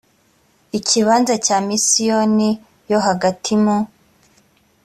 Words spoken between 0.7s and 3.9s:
ikibanza cya misiyoni yo hagati mu